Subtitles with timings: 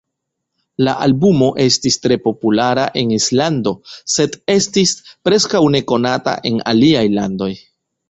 [0.87, 3.75] La albumo estis tre populara en Islando,
[4.17, 4.97] sed estis
[5.29, 7.53] preskaŭ nekonata en aliaj landoj.